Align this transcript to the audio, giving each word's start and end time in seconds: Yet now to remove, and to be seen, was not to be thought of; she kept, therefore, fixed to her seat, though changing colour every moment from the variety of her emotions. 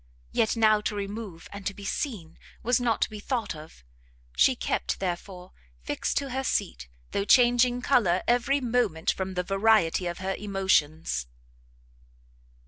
Yet 0.31 0.55
now 0.57 0.81
to 0.81 0.95
remove, 0.95 1.47
and 1.53 1.63
to 1.67 1.75
be 1.75 1.85
seen, 1.85 2.39
was 2.63 2.81
not 2.81 3.03
to 3.03 3.09
be 3.11 3.19
thought 3.19 3.55
of; 3.55 3.83
she 4.35 4.55
kept, 4.55 4.99
therefore, 4.99 5.51
fixed 5.83 6.17
to 6.17 6.31
her 6.31 6.43
seat, 6.43 6.87
though 7.11 7.23
changing 7.23 7.83
colour 7.83 8.23
every 8.27 8.61
moment 8.61 9.11
from 9.11 9.35
the 9.35 9.43
variety 9.43 10.07
of 10.07 10.17
her 10.17 10.33
emotions. 10.33 11.27